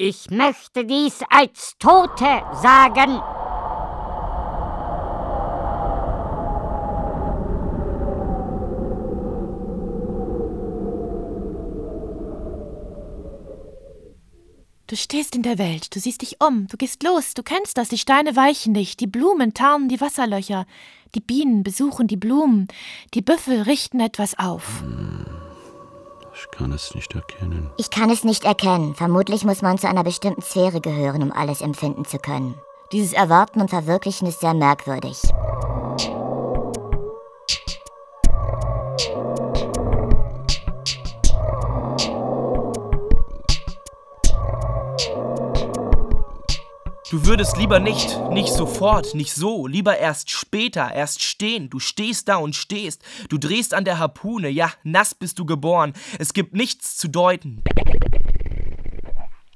[0.00, 3.20] Ich möchte dies als Tote sagen.
[14.86, 17.88] Du stehst in der Welt, du siehst dich um, du gehst los, du kennst das,
[17.88, 20.64] die Steine weichen nicht, die Blumen tarnen die Wasserlöcher,
[21.16, 22.68] die Bienen besuchen die Blumen,
[23.14, 24.84] die Büffel richten etwas auf.
[26.40, 27.70] Ich kann es nicht erkennen.
[27.76, 28.94] Ich kann es nicht erkennen.
[28.94, 32.54] Vermutlich muss man zu einer bestimmten Sphäre gehören, um alles empfinden zu können.
[32.92, 35.20] Dieses Erwarten und Verwirklichen ist sehr merkwürdig.
[47.10, 51.70] Du würdest lieber nicht, nicht sofort, nicht so, lieber erst später, erst stehen.
[51.70, 53.02] Du stehst da und stehst.
[53.30, 55.94] Du drehst an der Harpune, ja, nass bist du geboren.
[56.18, 57.62] Es gibt nichts zu deuten.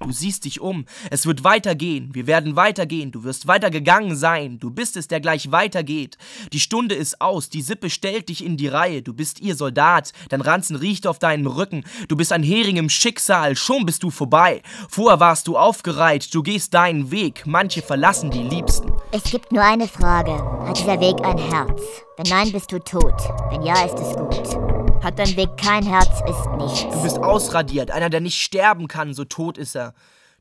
[0.05, 0.85] Du siehst dich um.
[1.11, 2.11] Es wird weitergehen.
[2.13, 3.13] Wir werden weitergehen.
[3.13, 4.59] Du wirst weitergegangen sein.
[4.59, 6.19] Du bist es, der gleich weitergeht.
[6.53, 7.49] Die Stunde ist aus.
[7.49, 9.03] Die Sippe stellt dich in die Reihe.
[9.03, 10.13] Du bist ihr Soldat.
[10.29, 11.85] Dein Ranzen riecht auf deinem Rücken.
[12.09, 13.57] Du bist ein Hering im Schicksal.
[13.57, 14.63] Schon bist du vorbei.
[14.89, 16.35] Vorher warst du aufgereiht.
[16.35, 17.45] Du gehst deinen Weg.
[17.47, 18.93] Manche verlassen die Liebsten.
[19.13, 20.33] Es gibt nur eine Frage.
[20.67, 21.81] Hat dieser Weg ein Herz?
[22.17, 23.15] Wenn nein, bist du tot.
[23.51, 24.72] Wenn ja, ist es gut.
[25.03, 26.95] Hat dein Weg kein Herz, ist nichts.
[26.95, 27.91] Du bist ausradiert.
[27.91, 29.95] Einer, der nicht sterben kann, so tot ist er.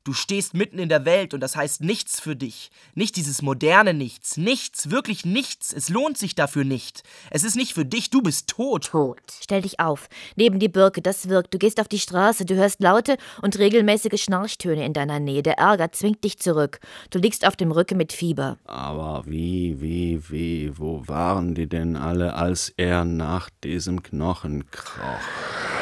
[0.03, 2.71] Du stehst mitten in der Welt und das heißt nichts für dich.
[2.95, 4.35] Nicht dieses moderne Nichts.
[4.35, 5.71] Nichts, wirklich nichts.
[5.71, 7.03] Es lohnt sich dafür nicht.
[7.29, 8.87] Es ist nicht für dich, du bist tot.
[8.87, 9.21] Tot.
[9.41, 10.09] Stell dich auf.
[10.35, 11.53] Neben die Birke, das wirkt.
[11.53, 15.43] Du gehst auf die Straße, du hörst laute und regelmäßige Schnarchtöne in deiner Nähe.
[15.43, 16.79] Der Ärger zwingt dich zurück.
[17.11, 18.57] Du liegst auf dem Rücken mit Fieber.
[18.65, 25.80] Aber wie, wie, wie, wo waren die denn alle, als er nach diesem Knochen kroch?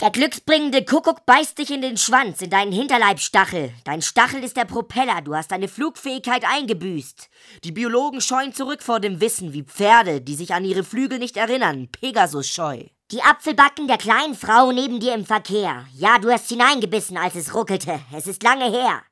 [0.00, 3.72] Der glücksbringende Kuckuck beißt dich in den Schwanz, in deinen Hinterleibstachel.
[3.84, 7.30] Dein Stachel ist der Propeller, du hast deine Flugfähigkeit eingebüßt.
[7.64, 11.38] Die Biologen scheuen zurück vor dem Wissen, wie Pferde, die sich an ihre Flügel nicht
[11.38, 12.84] erinnern, Pegasus scheu.
[13.10, 15.86] Die Apfelbacken der kleinen Frau neben dir im Verkehr.
[15.94, 18.00] Ja, du hast hineingebissen, als es ruckelte.
[18.14, 19.02] Es ist lange her.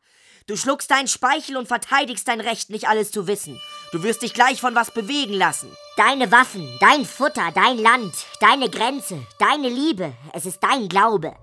[0.47, 3.59] Du schluckst deinen Speichel und verteidigst dein Recht, nicht alles zu wissen.
[3.93, 5.75] Du wirst dich gleich von was bewegen lassen.
[5.97, 10.13] Deine Waffen, dein Futter, dein Land, deine Grenze, deine Liebe.
[10.35, 11.35] Es ist dein Glaube.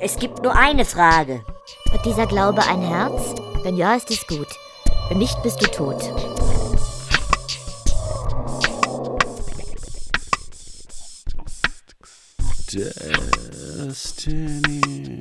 [0.00, 1.46] Es gibt nur eine Frage.
[1.90, 3.34] Hat dieser Glaube ein Herz?
[3.62, 4.48] Wenn ja, ist es gut.
[5.08, 6.02] Wenn nicht, bist du tot.
[13.80, 15.16] Destiny.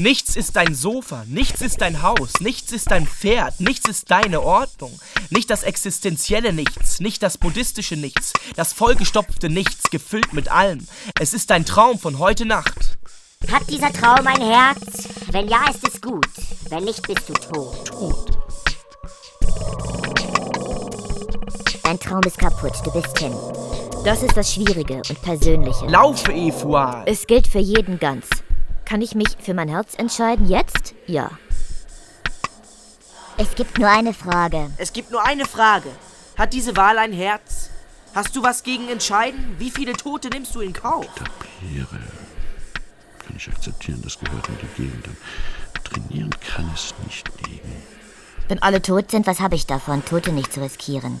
[0.00, 4.42] Nichts ist dein Sofa, nichts ist dein Haus, nichts ist dein Pferd, nichts ist deine
[4.42, 4.96] Ordnung.
[5.30, 10.86] Nicht das existenzielle Nichts, nicht das buddhistische Nichts, das vollgestopfte Nichts, gefüllt mit allem.
[11.18, 12.96] Es ist dein Traum von heute Nacht.
[13.50, 15.08] Hat dieser Traum ein Herz?
[15.32, 16.28] Wenn ja, ist es gut.
[16.68, 17.84] Wenn nicht, bist du tot.
[17.88, 18.38] Tot.
[21.82, 23.34] Dein Traum ist kaputt, du bist hin.
[24.04, 25.86] Das ist das Schwierige und Persönliche.
[25.86, 27.02] Laufe, Efua!
[27.04, 28.28] Es gilt für jeden ganz.
[28.88, 30.94] Kann ich mich für mein Herz entscheiden jetzt?
[31.06, 31.30] Ja.
[33.36, 34.70] Es gibt nur eine Frage.
[34.78, 35.90] Es gibt nur eine Frage.
[36.38, 37.68] Hat diese Wahl ein Herz?
[38.14, 39.56] Hast du was gegen entscheiden?
[39.58, 41.04] Wie viele Tote nimmst du in Kauf?
[41.14, 42.00] Tapiere.
[43.18, 45.08] Kann ich akzeptieren, das gehört in die Gegend.
[45.84, 47.82] Trainieren kann es nicht liegen.
[48.48, 51.20] Wenn alle tot sind, was habe ich davon, Tote nicht zu riskieren?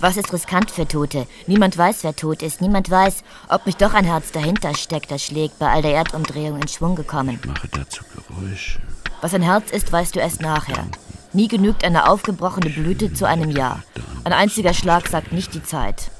[0.00, 1.26] Was ist riskant für Tote?
[1.48, 2.60] Niemand weiß, wer tot ist.
[2.60, 6.60] Niemand weiß, ob nicht doch ein Herz dahinter steckt, das schlägt, bei all der Erdumdrehung
[6.60, 7.40] in Schwung gekommen.
[7.42, 8.78] Ich mache dazu Geräusche.
[9.20, 10.86] Was ein Herz ist, weißt du erst nachher.
[11.32, 13.82] Nie genügt eine aufgebrochene Blüte zu einem Jahr.
[14.22, 16.12] Ein einziger Schlag sagt nicht die Zeit.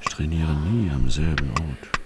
[0.00, 1.99] Ich trainiere nie am selben Ort.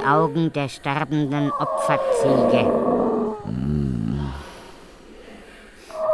[0.00, 2.70] Die Augen der sterbenden Opferziege.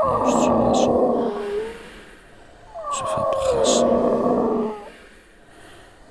[0.02, 1.32] auszulassen,
[2.92, 3.88] zu verprassen,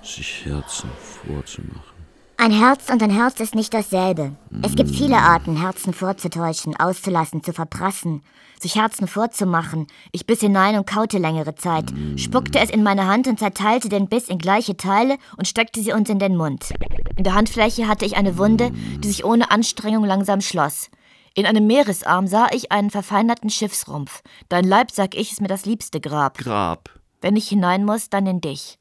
[0.04, 1.95] sich Herzen vorzumachen.
[2.38, 4.36] Ein Herz und ein Herz ist nicht dasselbe.
[4.62, 8.24] Es gibt viele Arten, Herzen vorzutäuschen, auszulassen, zu verprassen,
[8.60, 9.88] sich Herzen vorzumachen.
[10.12, 11.86] Ich biss hinein und kaute längere Zeit,
[12.18, 15.94] spuckte es in meine Hand und zerteilte den Biss in gleiche Teile und steckte sie
[15.94, 16.74] uns in den Mund.
[17.16, 20.90] In der Handfläche hatte ich eine Wunde, die sich ohne Anstrengung langsam schloss.
[21.36, 24.22] In einem Meeresarm sah ich einen verfeinerten Schiffsrumpf.
[24.50, 26.38] Dein Leib, sag ich, ist mir das liebste Grab.
[26.38, 26.90] Grab.
[27.22, 28.78] Wenn ich hinein muss, dann in dich.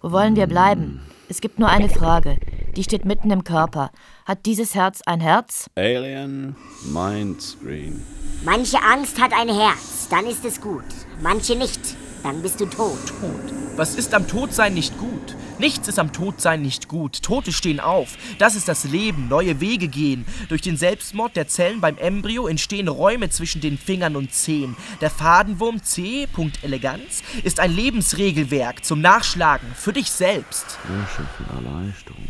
[0.00, 1.00] Wo wollen wir bleiben?
[1.28, 2.38] Es gibt nur eine Frage.
[2.76, 3.90] Die steht mitten im Körper.
[4.26, 5.68] Hat dieses Herz ein Herz?
[5.74, 8.02] Alien Mindscreen.
[8.44, 10.84] Manche Angst hat ein Herz, dann ist es gut.
[11.22, 11.96] Manche nicht,
[12.26, 12.98] Dann bist du tot.
[13.20, 13.54] Tod.
[13.76, 15.36] Was ist am Todsein nicht gut?
[15.60, 17.22] Nichts ist am Todsein nicht gut.
[17.22, 18.18] Tote stehen auf.
[18.40, 19.28] Das ist das Leben.
[19.28, 20.26] Neue Wege gehen.
[20.48, 24.76] Durch den Selbstmord der Zellen beim Embryo entstehen Räume zwischen den Fingern und Zehen.
[25.00, 26.26] Der Fadenwurm C.
[26.62, 30.78] Eleganz ist ein Lebensregelwerk zum Nachschlagen für dich selbst.
[30.84, 32.26] Frische von Erleichterung.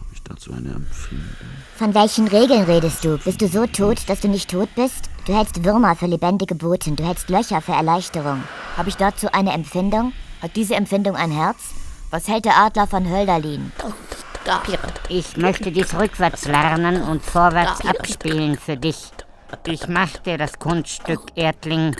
[0.00, 1.26] Habe ich dazu eine Empfindung?
[1.78, 3.16] Von welchen Regeln redest du?
[3.16, 5.08] Bist du so tot, dass du nicht tot bist?
[5.28, 8.42] Du hältst Würmer für lebendige Boten, du hältst Löcher für Erleichterung.
[8.78, 10.14] Habe ich dazu eine Empfindung?
[10.40, 11.74] Hat diese Empfindung ein Herz?
[12.10, 13.70] Was hält der Adler von Hölderlin?
[15.10, 19.10] Ich möchte dies rückwärts lernen und vorwärts abspielen für dich.
[19.66, 21.94] Ich mach dir das Kunststück, Erdling.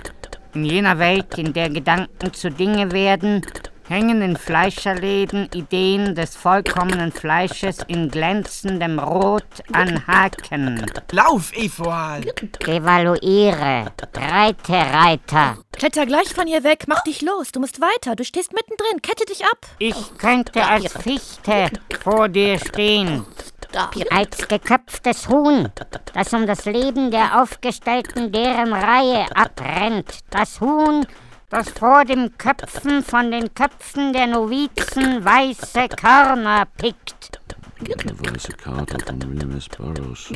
[0.54, 3.44] In jener Welt, in der Gedanken zu Dinge werden,
[3.88, 10.84] hängen in Fleischerläden Ideen des vollkommenen Fleisches in glänzendem Rot an Haken.
[11.12, 12.20] Lauf, Efoal!
[12.66, 13.86] Evaluiere.
[14.14, 15.58] Reite, Reiter.
[15.72, 17.52] Kletter gleich von hier weg, mach dich los.
[17.52, 18.16] Du musst weiter.
[18.16, 19.00] Du stehst mittendrin.
[19.02, 19.58] Kette dich ab.
[19.78, 21.70] Ich könnte als Fichte
[22.02, 23.24] vor dir stehen.
[24.10, 25.68] Als geköpftes Huhn,
[26.14, 30.20] das um das Leben der Aufgestellten deren Reihe abrennt.
[30.30, 31.06] Das Huhn,
[31.50, 37.40] das vor dem Köpfen von den Köpfen der Novizen weiße Körner pickt.
[37.80, 39.68] Der weiße Kater von William S.
[39.68, 40.30] Burroughs.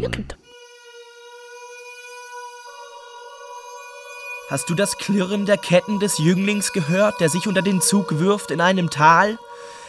[4.48, 8.50] Hast du das Klirren der Ketten des Jünglings gehört, der sich unter den Zug wirft
[8.50, 9.38] in einem Tal?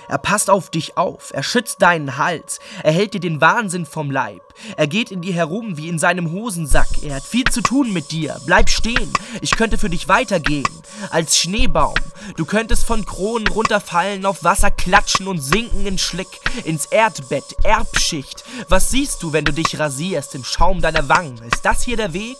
[0.07, 4.11] Er passt auf dich auf, er schützt deinen Hals, er hält dir den Wahnsinn vom
[4.11, 4.41] Leib.
[4.77, 6.87] Er geht in dir herum wie in seinem Hosensack.
[7.01, 8.39] Er hat viel zu tun mit dir.
[8.45, 9.11] Bleib stehen.
[9.41, 10.67] Ich könnte für dich weitergehen.
[11.09, 11.95] Als Schneebaum.
[12.37, 18.43] Du könntest von Kronen runterfallen, auf Wasser klatschen und sinken in Schlick, ins Erdbett, Erbschicht.
[18.69, 21.41] Was siehst du, wenn du dich rasierst im Schaum deiner Wangen?
[21.43, 22.37] Ist das hier der Weg?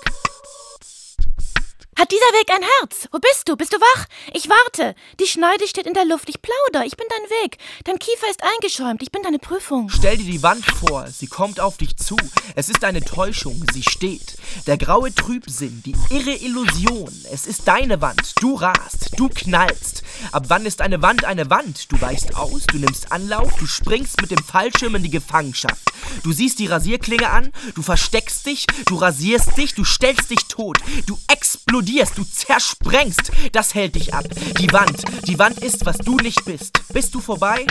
[2.04, 3.08] Hat dieser Weg ein Herz?
[3.14, 3.56] Wo bist du?
[3.56, 4.08] Bist du wach?
[4.34, 4.94] Ich warte.
[5.22, 6.28] Die Schneide steht in der Luft.
[6.28, 6.86] Ich plauder.
[6.86, 7.60] Ich bin dein Weg.
[7.86, 9.02] Dein Kiefer ist eingeschäumt.
[9.02, 9.90] Ich bin deine Prüfung.
[9.90, 12.18] Stell dir die Wand vor, sie kommt auf dich zu.
[12.56, 14.36] Es ist eine Täuschung, sie steht.
[14.68, 17.10] Der graue Trübsinn, die irre Illusion.
[17.32, 18.34] Es ist deine Wand.
[18.42, 20.04] Du rast, du knallst.
[20.34, 21.90] Ab wann ist eine Wand eine Wand?
[21.90, 25.82] Du weichst aus, du nimmst Anlauf, du springst mit dem Fallschirm in die Gefangenschaft.
[26.24, 30.80] Du siehst die Rasierklinge an, du versteckst dich, du rasierst dich, du stellst dich tot,
[31.06, 33.32] du explodierst, du zersprengst.
[33.52, 34.26] Das hält dich ab.
[34.60, 36.82] Die Wand, die Wand ist, was du nicht bist.
[36.92, 37.66] Bist du vorbei?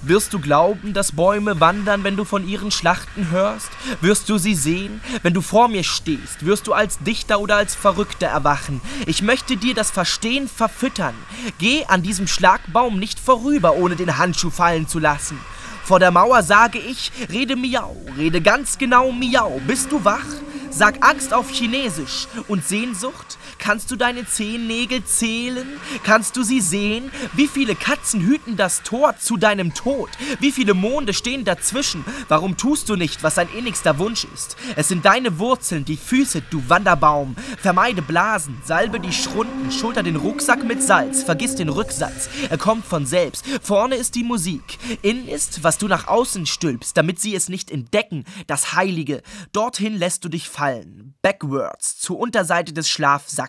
[0.00, 3.68] Wirst du glauben, dass Bäume wandern, wenn du von ihren Schlachten hörst?
[4.00, 5.02] Wirst du sie sehen?
[5.22, 8.80] Wenn du vor mir stehst, wirst du als Dichter oder als Verrückter erwachen.
[9.06, 11.14] Ich möchte dir das Verstehen verfüttern.
[11.58, 15.38] Geh an diesem Schlagbaum nicht vorüber, ohne den Handschuh fallen zu lassen.
[15.84, 19.60] Vor der Mauer sage ich, rede Miau, rede ganz genau Miau.
[19.66, 20.24] Bist du wach?
[20.70, 23.38] Sag Angst auf Chinesisch und Sehnsucht?
[23.58, 25.66] Kannst du deine Zehennägel zählen?
[26.04, 27.10] Kannst du sie sehen?
[27.34, 30.10] Wie viele Katzen hüten das Tor zu deinem Tod?
[30.40, 32.04] Wie viele Monde stehen dazwischen?
[32.28, 34.56] Warum tust du nicht, was dein innigster Wunsch ist?
[34.76, 37.36] Es sind deine Wurzeln, die Füße, du Wanderbaum.
[37.60, 42.28] Vermeide Blasen, salbe die Schrunden, schulter den Rucksack mit Salz, vergiss den Rücksatz.
[42.48, 43.44] Er kommt von selbst.
[43.62, 44.78] Vorne ist die Musik.
[45.02, 49.22] Innen ist, was du nach außen stülpst, damit sie es nicht entdecken, das Heilige.
[49.52, 51.14] Dorthin lässt du dich fallen.
[51.22, 53.47] Backwards, zur Unterseite des Schlafsacks.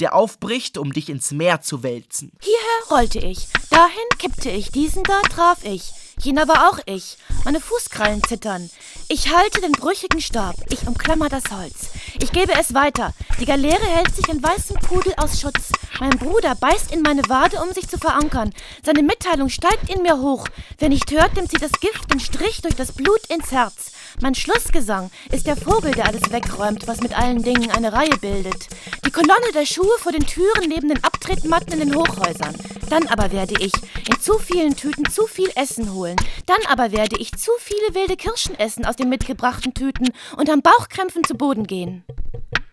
[0.00, 2.32] Der aufbricht, um dich ins Meer zu wälzen.
[2.40, 3.48] Hierher rollte ich.
[3.70, 4.70] Dahin kippte ich.
[4.70, 5.92] Diesen da traf ich.
[6.22, 7.16] Jener war auch ich.
[7.44, 8.70] Meine Fußkrallen zittern.
[9.08, 10.54] Ich halte den brüchigen Stab.
[10.68, 11.90] Ich umklammer das Holz.
[12.20, 13.14] Ich gebe es weiter.
[13.40, 15.72] Die Galeere hält sich in weißem Pudel aus Schutz.
[15.98, 18.52] Mein Bruder beißt in meine Wade, um sich zu verankern.
[18.84, 20.46] Seine Mitteilung steigt in mir hoch.
[20.78, 23.89] Wer nicht hört, dem zieht das Gift den Strich durch das Blut ins Herz.
[24.22, 28.68] Mein Schlussgesang ist der Vogel, der alles wegräumt, was mit allen Dingen eine Reihe bildet.
[29.06, 32.54] Die Kolonne der Schuhe vor den Türen neben den Abtretmatten in den Hochhäusern.
[32.90, 33.72] Dann aber werde ich
[34.08, 36.16] in zu vielen Tüten zu viel Essen holen.
[36.44, 40.60] Dann aber werde ich zu viele wilde Kirschen essen aus den mitgebrachten Tüten und am
[40.60, 42.04] Bauchkrämpfen zu Boden gehen.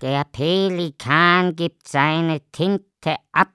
[0.01, 3.53] Der Pelikan gibt seine Tinte ab.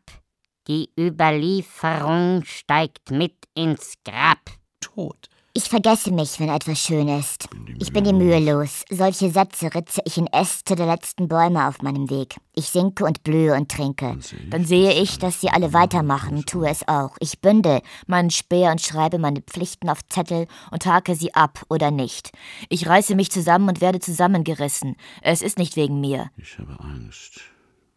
[0.66, 4.38] Die Überlieferung steigt mit ins Grab.
[4.80, 5.28] Tot.
[5.54, 7.46] Ich vergesse mich, wenn etwas schön ist.
[7.78, 8.84] Ich bin die Mühe los.
[8.88, 12.36] Solche Sätze ritze ich in Äste der letzten Bäume auf meinem Weg.
[12.54, 14.18] Ich sinke und blühe und trinke.
[14.48, 17.18] Dann sehe ich, dass sie alle weitermachen tue es auch.
[17.20, 21.90] Ich bünde meinen Speer und schreibe meine Pflichten auf Zettel und hake sie ab oder
[21.90, 22.32] nicht.
[22.70, 24.96] Ich reiße mich zusammen und werde zusammengerissen.
[25.20, 26.30] Es ist nicht wegen mir.
[26.38, 27.42] Ich habe Angst.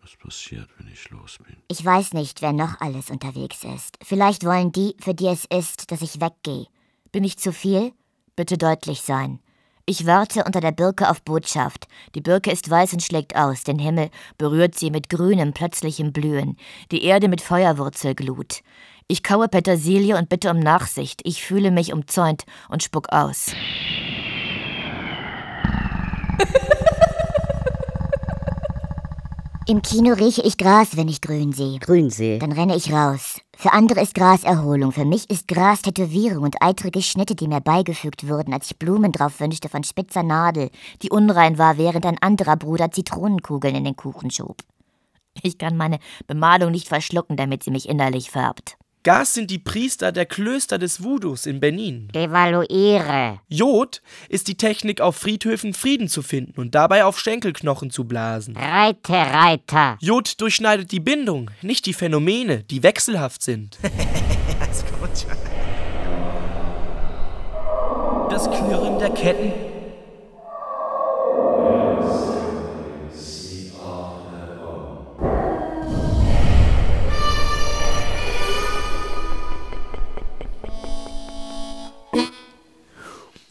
[0.02, 1.56] Was passiert, wenn ich los bin?
[1.70, 3.98] Ich weiß nicht, wer noch alles unterwegs ist.
[4.04, 6.68] Vielleicht wollen die, für die es ist, dass ich weggehe.
[7.16, 7.94] Bin ich zu viel?
[8.36, 9.40] Bitte deutlich sein.
[9.86, 11.88] Ich warte unter der Birke auf Botschaft.
[12.14, 13.64] Die Birke ist weiß und schlägt aus.
[13.64, 16.58] Den Himmel berührt sie mit grünem, plötzlichem Blühen.
[16.92, 18.64] Die Erde mit Feuerwurzelglut.
[19.08, 21.22] Ich kaue Petersilie und bitte um Nachsicht.
[21.24, 23.54] Ich fühle mich umzäunt und spuck aus.
[29.68, 31.80] Im Kino rieche ich Gras, wenn ich grün sehe.
[31.80, 32.38] Grün sehe.
[32.38, 33.42] Dann renne ich raus.
[33.58, 34.92] Für andere ist Gras Erholung.
[34.92, 39.12] Für mich ist Gras Tätowierung und eitrige Schnitte, die mir beigefügt wurden, als ich Blumen
[39.12, 40.70] drauf wünschte von spitzer Nadel,
[41.02, 44.58] die unrein war, während ein anderer Bruder Zitronenkugeln in den Kuchen schob.
[45.42, 48.78] Ich kann meine Bemalung nicht verschlucken, damit sie mich innerlich färbt.
[49.06, 52.08] Gas sind die Priester der Klöster des Voodoos in Benin.
[52.08, 53.40] Devaluiere.
[53.48, 58.58] Jod ist die Technik, auf Friedhöfen Frieden zu finden und dabei auf Schenkelknochen zu blasen.
[58.58, 60.00] Reite, Reiter.
[60.02, 63.78] Jod durchschneidet die Bindung, nicht die Phänomene, die wechselhaft sind.
[68.30, 69.54] Das Knirren der Ketten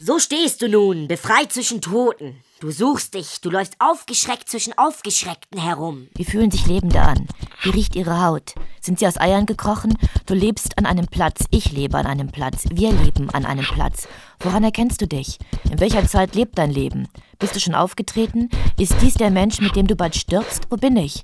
[0.05, 2.35] So stehst du nun, befreit zwischen Toten.
[2.59, 6.09] Du suchst dich, du läufst aufgeschreckt zwischen Aufgeschreckten herum.
[6.13, 7.27] Wie fühlen sich Lebende an?
[7.63, 8.53] Wie riecht ihre Haut?
[8.79, 9.97] Sind sie aus Eiern gekrochen?
[10.27, 14.07] Du lebst an einem Platz, ich lebe an einem Platz, wir leben an einem Platz.
[14.41, 15.39] Woran erkennst du dich?
[15.71, 17.07] In welcher Zeit lebt dein Leben?
[17.39, 18.51] Bist du schon aufgetreten?
[18.77, 20.67] Ist dies der Mensch, mit dem du bald stirbst?
[20.69, 21.23] Wo bin ich?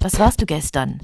[0.00, 1.00] Was warst du gestern?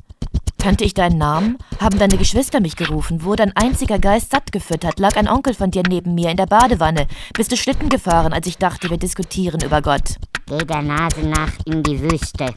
[0.64, 1.58] Kannte ich deinen Namen?
[1.78, 3.22] Haben deine Geschwister mich gerufen?
[3.22, 4.98] Wurde ein einziger Geist satt gefüttert?
[4.98, 7.06] Lag ein Onkel von dir neben mir in der Badewanne?
[7.34, 10.14] Bist du Schlitten gefahren, als ich dachte, wir diskutieren über Gott?
[10.46, 12.54] Geh der Nase nach in die Wüste.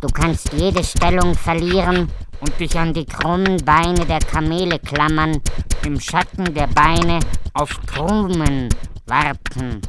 [0.00, 5.42] Du kannst jede Stellung verlieren und dich an die krummen Beine der Kamele klammern,
[5.84, 7.18] im Schatten der Beine
[7.54, 8.68] auf Krumen
[9.06, 9.80] warten.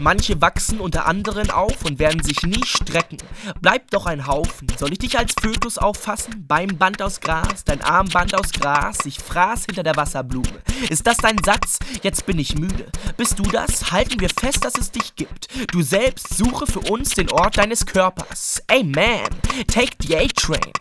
[0.00, 3.18] Manche wachsen unter anderen auf und werden sich nie strecken.
[3.60, 4.68] Bleib doch ein Haufen.
[4.78, 6.44] Soll ich dich als Fötus auffassen?
[6.46, 10.62] Beim Band aus Gras, dein Armband aus Gras, ich fraß hinter der Wasserblume.
[10.88, 11.78] Ist das dein Satz?
[12.02, 12.86] Jetzt bin ich müde.
[13.16, 13.90] Bist du das?
[13.90, 15.48] Halten wir fest, dass es dich gibt.
[15.72, 18.62] Du selbst suche für uns den Ort deines Körpers.
[18.70, 19.26] Amen.
[19.66, 20.72] Take the A-Train.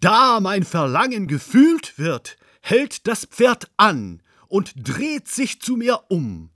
[0.00, 6.50] Da mein Verlangen gefühlt wird, hält das Pferd an und dreht sich zu mir um.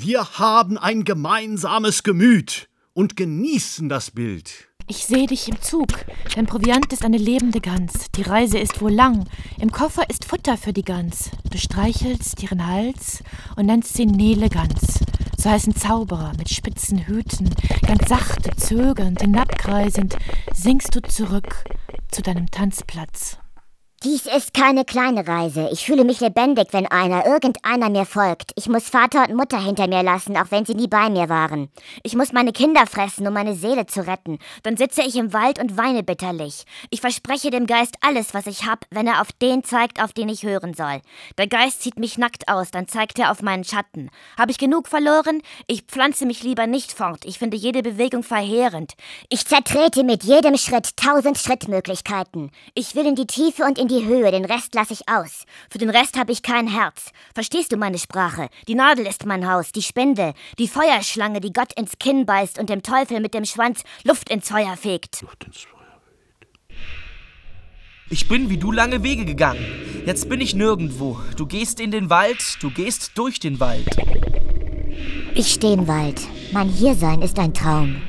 [0.00, 4.68] Wir haben ein gemeinsames Gemüt und genießen das Bild.
[4.86, 5.88] Ich sehe dich im Zug.
[6.36, 8.06] Dein Proviant ist eine lebende Gans.
[8.14, 9.28] Die Reise ist wohl lang.
[9.60, 11.32] Im Koffer ist Futter für die Gans.
[11.50, 13.24] Du streichelst ihren Hals
[13.56, 15.00] und nennst sie Nele Gans.
[15.36, 17.50] So heißen Zauberer mit spitzen Hüten,
[17.84, 20.16] ganz sachte, zögernd, hinabkreisend,
[20.54, 21.64] singst du zurück
[22.08, 23.38] zu deinem Tanzplatz.
[24.04, 25.70] Dies ist keine kleine Reise.
[25.72, 28.52] Ich fühle mich lebendig, wenn einer, irgendeiner mir folgt.
[28.54, 31.68] Ich muss Vater und Mutter hinter mir lassen, auch wenn sie nie bei mir waren.
[32.04, 34.38] Ich muss meine Kinder fressen, um meine Seele zu retten.
[34.62, 36.62] Dann sitze ich im Wald und weine bitterlich.
[36.90, 40.28] Ich verspreche dem Geist alles, was ich hab, wenn er auf den zeigt, auf den
[40.28, 41.00] ich hören soll.
[41.36, 44.10] Der Geist zieht mich nackt aus, dann zeigt er auf meinen Schatten.
[44.38, 45.42] Habe ich genug verloren?
[45.66, 47.24] Ich pflanze mich lieber nicht fort.
[47.24, 48.92] Ich finde jede Bewegung verheerend.
[49.28, 52.52] Ich zertrete mit jedem Schritt tausend Schrittmöglichkeiten.
[52.74, 55.44] Ich will in die Tiefe und in die Höhe, den Rest lasse ich aus.
[55.70, 57.10] Für den Rest habe ich kein Herz.
[57.34, 58.48] Verstehst du meine Sprache?
[58.68, 62.70] Die Nadel ist mein Haus, die Spinde, die Feuerschlange, die Gott ins Kinn beißt und
[62.70, 65.22] dem Teufel mit dem Schwanz Luft ins Feuer fegt.
[65.22, 66.00] Luft ins Feuer
[66.38, 66.78] weht.
[68.10, 69.64] Ich bin wie du lange Wege gegangen.
[70.06, 71.18] Jetzt bin ich nirgendwo.
[71.36, 73.88] Du gehst in den Wald, du gehst durch den Wald.
[75.34, 76.20] Ich stehe im Wald.
[76.52, 78.00] Mein Hiersein ist ein Traum.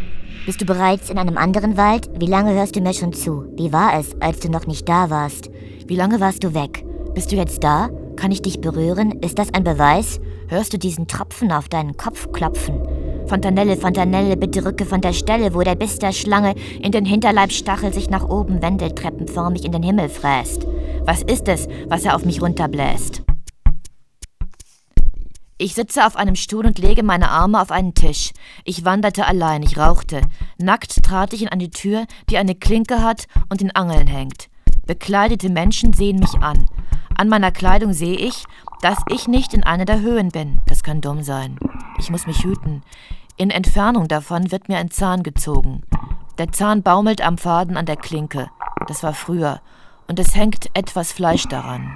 [0.45, 2.09] Bist du bereits in einem anderen Wald?
[2.17, 3.53] Wie lange hörst du mir schon zu?
[3.57, 5.49] Wie war es, als du noch nicht da warst?
[5.89, 6.85] Wie lange warst du weg?
[7.15, 7.89] Bist du jetzt da?
[8.15, 9.23] Kann ich dich berühren?
[9.23, 10.19] Ist das ein Beweis?
[10.47, 12.79] Hörst du diesen Tropfen auf deinen Kopf klopfen?
[13.25, 17.91] Fontanelle, Fontanelle, bitte rücke von der Stelle, wo der Biss der Schlange in den Hinterleibstachel
[17.91, 20.67] sich nach oben wendeltreppenförmig in den Himmel fräst.
[21.05, 23.23] Was ist es, was er auf mich runterbläst?
[25.57, 28.33] Ich sitze auf einem Stuhl und lege meine Arme auf einen Tisch.
[28.63, 30.21] Ich wanderte allein, ich rauchte.
[30.59, 34.48] Nackt trat ich in eine Tür, die eine Klinke hat und in Angeln hängt.
[34.89, 36.65] Bekleidete Menschen sehen mich an.
[37.15, 38.45] An meiner Kleidung sehe ich,
[38.81, 40.61] dass ich nicht in einer der Höhen bin.
[40.65, 41.59] Das kann dumm sein.
[41.99, 42.81] Ich muss mich hüten.
[43.37, 45.83] In Entfernung davon wird mir ein Zahn gezogen.
[46.39, 48.49] Der Zahn baumelt am Faden an der Klinke.
[48.87, 49.61] Das war früher.
[50.07, 51.95] Und es hängt etwas Fleisch daran.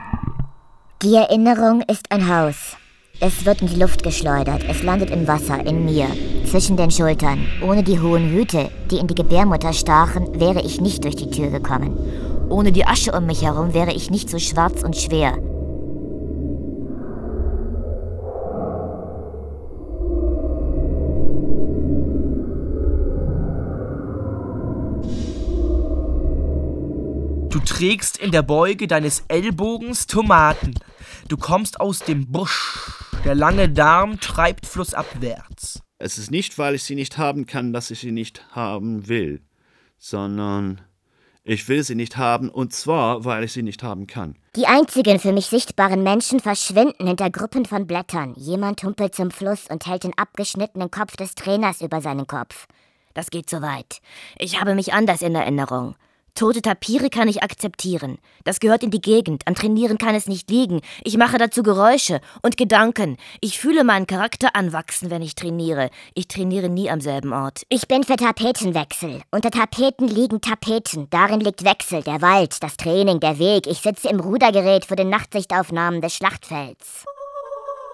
[1.01, 2.77] Die Erinnerung ist ein Haus.
[3.19, 4.65] Es wird in die Luft geschleudert.
[4.69, 6.09] Es landet im Wasser, in mir,
[6.45, 7.47] zwischen den Schultern.
[7.65, 11.49] Ohne die hohen Hüte, die in die Gebärmutter stachen, wäre ich nicht durch die Tür
[11.49, 11.97] gekommen.
[12.53, 15.37] Ohne die Asche um mich herum wäre ich nicht so schwarz und schwer.
[27.49, 30.75] Du trägst in der Beuge deines Ellbogens Tomaten.
[31.27, 33.09] Du kommst aus dem Busch.
[33.25, 35.81] Der lange Darm treibt flussabwärts.
[35.97, 39.41] Es ist nicht, weil ich sie nicht haben kann, dass ich sie nicht haben will,
[39.97, 40.81] sondern
[41.43, 44.35] ich will sie nicht haben, und zwar, weil ich sie nicht haben kann.
[44.55, 48.33] Die einzigen für mich sichtbaren Menschen verschwinden hinter Gruppen von Blättern.
[48.35, 52.67] Jemand humpelt zum Fluss und hält den abgeschnittenen Kopf des Trainers über seinen Kopf.
[53.13, 54.01] Das geht zu weit.
[54.39, 55.95] Ich habe mich anders in Erinnerung.
[56.35, 58.17] Tote Tapire kann ich akzeptieren.
[58.43, 59.43] Das gehört in die Gegend.
[59.45, 60.81] Am Trainieren kann es nicht liegen.
[61.03, 63.17] Ich mache dazu Geräusche und Gedanken.
[63.39, 65.91] Ich fühle meinen Charakter anwachsen, wenn ich trainiere.
[66.15, 67.61] Ich trainiere nie am selben Ort.
[67.69, 69.21] Ich bin für Tapetenwechsel.
[69.29, 71.07] Unter Tapeten liegen Tapeten.
[71.11, 73.67] Darin liegt Wechsel, der Wald, das Training, der Weg.
[73.67, 77.05] Ich sitze im Rudergerät vor den Nachtsichtaufnahmen des Schlachtfelds.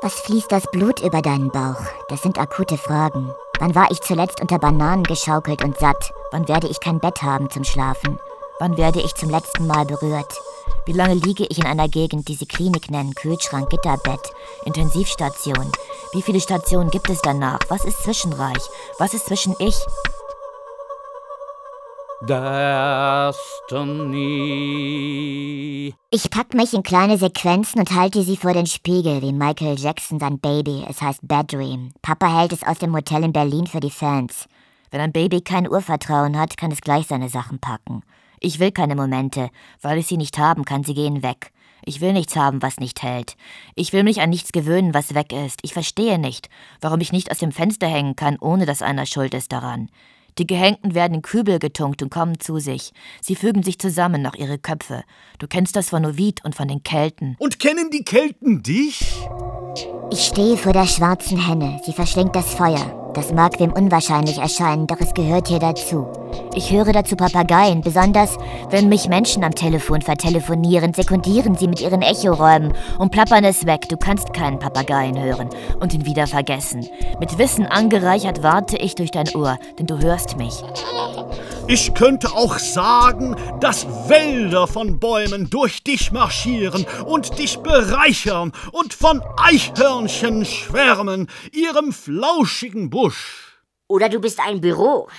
[0.02, 1.82] Was fließt das Blut über deinen Bauch?
[2.08, 3.34] Das sind akute Fragen.
[3.60, 6.14] Wann war ich zuletzt unter Bananen geschaukelt und satt?
[6.32, 8.18] Wann werde ich kein Bett haben zum Schlafen?
[8.60, 10.38] Wann werde ich zum letzten Mal berührt?
[10.86, 14.34] Wie lange liege ich in einer Gegend, die sie Klinik nennen, Kühlschrank, Gitterbett,
[14.66, 15.72] Intensivstation?
[16.12, 17.60] Wie viele Stationen gibt es danach?
[17.70, 18.62] Was ist Zwischenreich?
[18.98, 19.78] Was ist zwischen ich?
[22.28, 23.56] Destiny.
[26.10, 30.20] Ich pack mich in kleine Sequenzen und halte sie vor den Spiegel, wie Michael Jackson
[30.20, 30.86] sein Baby.
[30.90, 31.94] Es heißt Bad Dream.
[32.02, 34.50] Papa hält es aus dem Hotel in Berlin für die Fans.
[34.92, 38.04] Wenn ein Baby kein Urvertrauen hat, kann es gleich seine Sachen packen.
[38.40, 39.50] Ich will keine Momente.
[39.82, 41.52] Weil ich sie nicht haben kann, sie gehen weg.
[41.86, 43.36] Ich will nichts haben, was nicht hält.
[43.76, 45.60] Ich will mich an nichts gewöhnen, was weg ist.
[45.64, 46.50] Ich verstehe nicht,
[46.82, 49.90] warum ich nicht aus dem Fenster hängen kann, ohne dass einer schuld ist daran.
[50.38, 52.94] Die Gehängten werden in Kübel getunkt und kommen zu sich.
[53.22, 55.04] Sie fügen sich zusammen nach ihre Köpfe.
[55.38, 57.36] Du kennst das von Ovid und von den Kelten.
[57.40, 59.28] Und kennen die Kelten dich?
[60.12, 61.80] Ich stehe vor der schwarzen Henne.
[61.84, 63.12] Sie verschlingt das Feuer.
[63.14, 66.08] Das mag wem unwahrscheinlich erscheinen, doch es gehört hier dazu.
[66.56, 68.38] Ich höre dazu Papageien, besonders
[68.72, 73.88] wenn mich Menschen am Telefon vertelefonieren, sekundieren sie mit ihren Echoräumen und plappern es weg.
[73.88, 76.88] Du kannst keinen Papageien hören und ihn wieder vergessen.
[77.20, 80.64] Mit Wissen angereichert warte ich durch dein Ohr, denn du hörst mich.
[81.68, 88.94] Ich könnte auch sagen, dass Wälder von Bäumen durch dich marschieren und dich bereichern und
[88.94, 93.62] von Eichhörnchen schwärmen, ihrem flauschigen Busch.
[93.88, 95.10] Oder du bist ein Büro.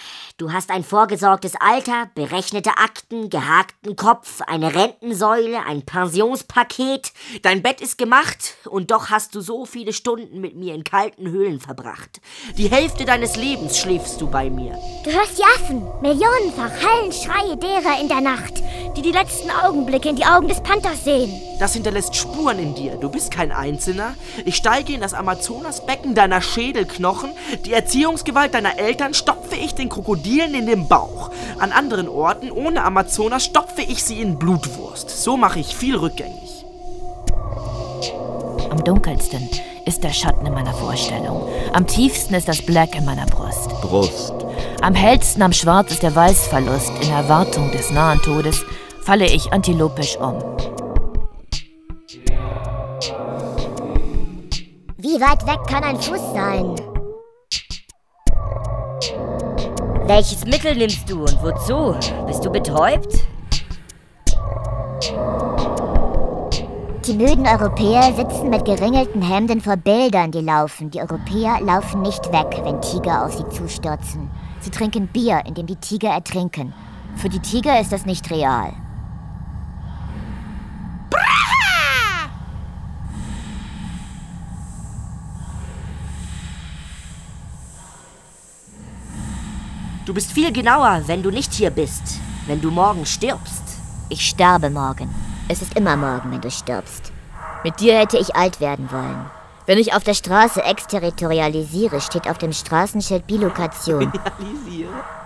[0.41, 7.13] Du hast ein vorgesorgtes Alter, berechnete Akten, gehakten Kopf, eine Rentensäule, ein Pensionspaket.
[7.43, 11.29] Dein Bett ist gemacht und doch hast du so viele Stunden mit mir in kalten
[11.29, 12.23] Höhlen verbracht.
[12.57, 14.79] Die Hälfte deines Lebens schläfst du bei mir.
[15.05, 18.63] Du hörst die Affen, millionenfach hallen Schreie derer in der Nacht,
[18.97, 21.39] die die letzten Augenblicke in die Augen des Panthers sehen.
[21.59, 22.97] Das hinterlässt Spuren in dir.
[22.97, 24.15] Du bist kein Einzelner.
[24.47, 27.33] Ich steige in das Amazonasbecken deiner Schädelknochen.
[27.67, 29.13] Die Erziehungsgewalt deiner Eltern
[29.51, 31.31] stopfe ich den Krokodilen in den Bauch.
[31.59, 35.11] An anderen Orten ohne Amazonas stopfe ich sie in Blutwurst.
[35.11, 36.65] So mache ich viel rückgängig.
[38.71, 39.49] Am dunkelsten
[39.87, 41.49] ist der Schatten in meiner Vorstellung.
[41.73, 43.71] Am tiefsten ist das Black in meiner Brust.
[43.81, 44.35] Brust.
[44.83, 46.93] Am hellsten am Schwarz ist der Weißverlust.
[47.03, 48.63] In Erwartung des nahen Todes
[49.03, 50.39] falle ich antilopisch um.
[54.97, 56.90] Wie weit weg kann ein Fuß sein?
[60.13, 61.95] Welches Mittel nimmst du und wozu?
[62.27, 63.29] Bist du betäubt?
[67.07, 70.91] Die müden Europäer sitzen mit geringelten Hemden vor Bildern, die laufen.
[70.91, 74.29] Die Europäer laufen nicht weg, wenn Tiger auf sie zustürzen.
[74.59, 76.75] Sie trinken Bier, in dem die Tiger ertrinken.
[77.15, 78.73] Für die Tiger ist das nicht real.
[90.11, 92.03] Du bist viel genauer, wenn du nicht hier bist.
[92.49, 93.63] Wenn du morgen stirbst.
[94.09, 95.09] Ich sterbe morgen.
[95.47, 97.13] Es ist immer morgen, wenn du stirbst.
[97.63, 99.31] Mit dir hätte ich alt werden wollen.
[99.67, 104.13] Wenn ich auf der Straße exterritorialisiere, steht auf dem Straßenschild Bilokation.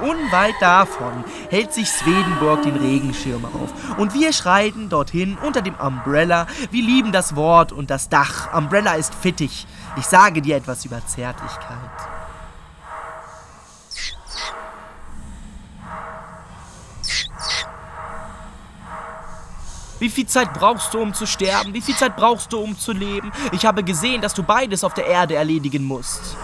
[0.00, 3.98] Unweit davon hält sich Swedenborg den Regenschirm auf.
[3.98, 6.46] Und wir schreiten dorthin unter dem Umbrella.
[6.70, 8.54] Wir lieben das Wort und das Dach.
[8.54, 9.66] Umbrella ist fittig.
[9.96, 11.90] Ich sage dir etwas über Zärtlichkeit.
[19.98, 21.74] Wie viel Zeit brauchst du, um zu sterben?
[21.74, 23.32] Wie viel Zeit brauchst du, um zu leben?
[23.50, 26.36] Ich habe gesehen, dass du beides auf der Erde erledigen musst.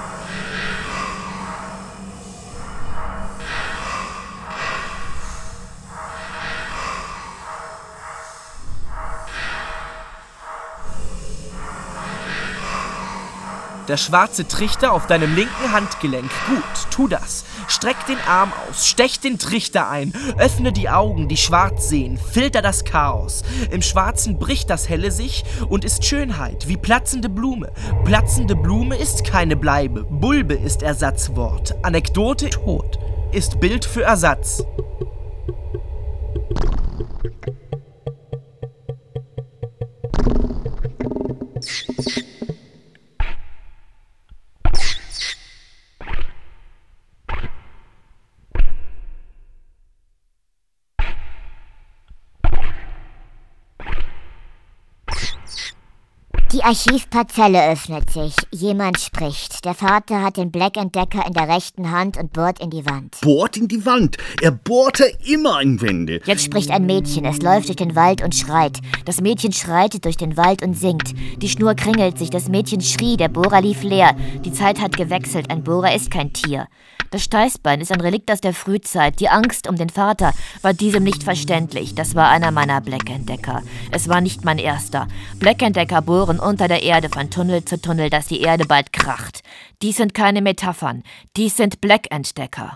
[13.88, 16.30] Der schwarze Trichter auf deinem linken Handgelenk.
[16.48, 17.44] Gut, tu das.
[17.68, 22.62] Streck den Arm aus, stech den Trichter ein, öffne die Augen, die schwarz sehen, filter
[22.62, 23.42] das Chaos.
[23.70, 27.72] Im Schwarzen bricht das Helle sich und ist Schönheit, wie platzende Blume.
[28.04, 32.98] Platzende Blume ist keine Bleibe, Bulbe ist Ersatzwort, Anekdote tot,
[33.32, 34.64] ist Bild für Ersatz.
[56.64, 58.34] Archivparzelle öffnet sich.
[58.50, 59.66] Jemand spricht.
[59.66, 63.18] Der Vater hat den Black-Entdecker in der rechten Hand und bohrt in die Wand.
[63.20, 64.16] Bohrt in die Wand.
[64.40, 66.22] Er bohrte immer in Wände.
[66.24, 67.26] Jetzt spricht ein Mädchen.
[67.26, 68.78] Es läuft durch den Wald und schreit.
[69.04, 71.12] Das Mädchen schreitet durch den Wald und singt.
[71.42, 72.30] Die Schnur kringelt sich.
[72.30, 73.18] Das Mädchen schrie.
[73.18, 74.16] Der Bohrer lief leer.
[74.42, 75.50] Die Zeit hat gewechselt.
[75.50, 76.68] Ein Bohrer ist kein Tier.
[77.14, 79.20] Das Steißbein ist ein Relikt aus der Frühzeit.
[79.20, 81.94] Die Angst um den Vater war diesem nicht verständlich.
[81.94, 83.62] Das war einer meiner Black-Entdecker.
[83.92, 85.06] Es war nicht mein erster.
[85.38, 89.44] Black-Entdecker bohren unter der Erde von Tunnel zu Tunnel, dass die Erde bald kracht.
[89.80, 91.04] Dies sind keine Metaphern.
[91.36, 92.74] Dies sind Black-Entdecker.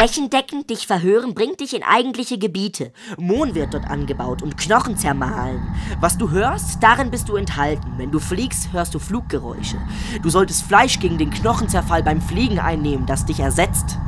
[0.00, 2.90] Flächendeckend dich verhören bringt dich in eigentliche Gebiete.
[3.18, 5.60] Mohn wird dort angebaut und Knochen zermahlen.
[6.00, 7.86] Was du hörst, darin bist du enthalten.
[7.98, 9.76] Wenn du fliegst, hörst du Fluggeräusche.
[10.22, 13.98] Du solltest Fleisch gegen den Knochenzerfall beim Fliegen einnehmen, das dich ersetzt.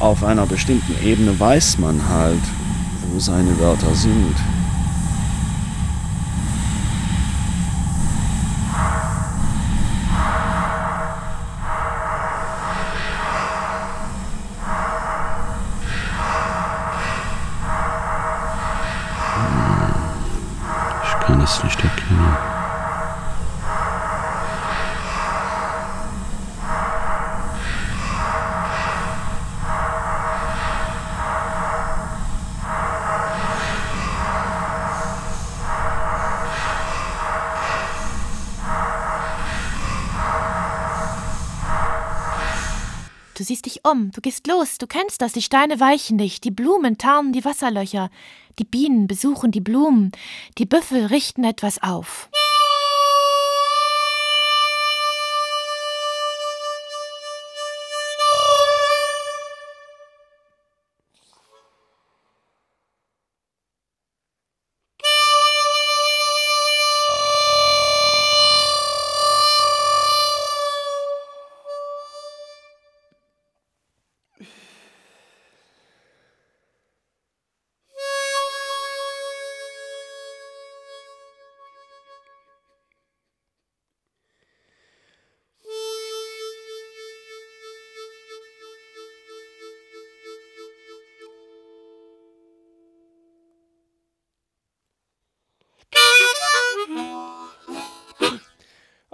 [0.00, 2.42] Auf einer bestimmten Ebene weiß man halt,
[3.12, 4.36] wo seine Wörter sind.
[21.04, 22.51] Ich kann es nicht erkennen.
[43.84, 47.32] Dich um, du gehst los, du kennst das, die Steine weichen nicht, die Blumen tarnen
[47.32, 48.10] die Wasserlöcher,
[48.58, 50.12] die Bienen besuchen die Blumen,
[50.58, 52.28] die Büffel richten etwas auf.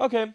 [0.08, 0.32] Okay.